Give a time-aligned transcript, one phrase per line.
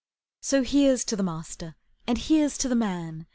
[0.41, 1.75] So here's to the master,
[2.07, 3.27] And here's to the man!